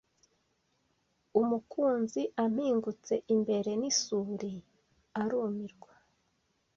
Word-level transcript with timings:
Umukinzi 1.39 2.21
ampingutse 2.43 3.13
imbere 3.33 3.71
n’isuri 3.79 4.51
arumirwa 5.21 5.91